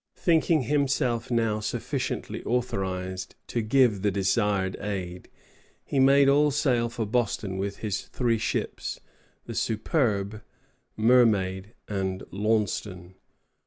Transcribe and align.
Thinking 0.15 0.63
himself 0.63 1.29
now 1.29 1.59
sufficiently 1.59 2.43
authorized 2.43 3.35
to 3.45 3.61
give 3.61 4.01
the 4.01 4.09
desired 4.09 4.75
aid, 4.77 5.29
he 5.85 5.99
made 5.99 6.27
all 6.27 6.49
sail 6.49 6.89
for 6.89 7.05
Boston 7.05 7.55
with 7.59 7.77
his 7.77 8.01
three 8.07 8.39
ships, 8.39 8.99
the 9.45 9.53
"Superbe," 9.53 10.41
"Mermaid," 10.97 11.75
and 11.87 12.23
"Launceston." 12.31 13.13